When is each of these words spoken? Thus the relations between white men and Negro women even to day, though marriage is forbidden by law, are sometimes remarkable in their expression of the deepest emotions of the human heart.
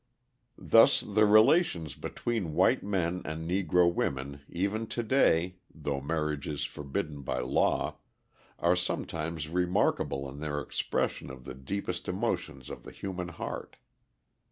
Thus 0.57 1.01
the 1.01 1.27
relations 1.27 1.93
between 1.93 2.55
white 2.55 2.81
men 2.81 3.21
and 3.23 3.47
Negro 3.47 3.93
women 3.93 4.41
even 4.49 4.87
to 4.87 5.03
day, 5.03 5.57
though 5.71 6.01
marriage 6.01 6.47
is 6.47 6.63
forbidden 6.63 7.21
by 7.21 7.37
law, 7.41 7.97
are 8.57 8.75
sometimes 8.75 9.47
remarkable 9.47 10.27
in 10.27 10.39
their 10.39 10.59
expression 10.59 11.29
of 11.29 11.43
the 11.45 11.53
deepest 11.53 12.07
emotions 12.07 12.71
of 12.71 12.81
the 12.81 12.91
human 12.91 13.27
heart. 13.27 13.75